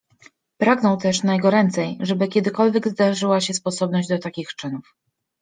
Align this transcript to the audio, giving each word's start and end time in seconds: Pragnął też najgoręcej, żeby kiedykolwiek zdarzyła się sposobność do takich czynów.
Pragnął 0.57 0.97
też 0.97 1.23
najgoręcej, 1.23 1.97
żeby 1.99 2.27
kiedykolwiek 2.27 2.87
zdarzyła 2.87 3.41
się 3.41 3.53
sposobność 3.53 4.09
do 4.09 4.19
takich 4.19 4.49
czynów. 4.55 4.95